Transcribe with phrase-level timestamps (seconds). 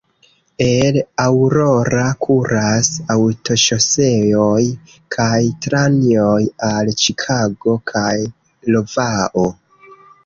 [0.65, 4.63] El Aurora kuras aŭtoŝoseoj
[5.17, 5.29] kaj
[5.67, 9.45] trajnoj al Ĉikago kaj Iovao.